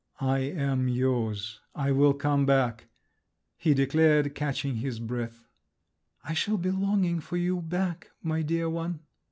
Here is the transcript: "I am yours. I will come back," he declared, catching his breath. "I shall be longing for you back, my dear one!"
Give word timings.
"I 0.19 0.39
am 0.39 0.87
yours. 0.87 1.59
I 1.75 1.91
will 1.91 2.15
come 2.15 2.43
back," 2.43 2.87
he 3.55 3.75
declared, 3.75 4.33
catching 4.33 4.77
his 4.77 4.99
breath. 4.99 5.45
"I 6.23 6.33
shall 6.33 6.57
be 6.57 6.71
longing 6.71 7.19
for 7.19 7.37
you 7.37 7.61
back, 7.61 8.09
my 8.23 8.41
dear 8.41 8.67
one!" 8.67 9.01